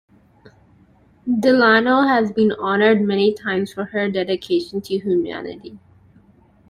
Delano 1.31 2.07
has 2.07 2.31
been 2.31 2.53
honored 2.53 3.01
many 3.03 3.35
times 3.35 3.71
for 3.71 3.85
her 3.85 4.09
dedication 4.09 4.81
to 4.81 4.97
humanity. 4.97 5.77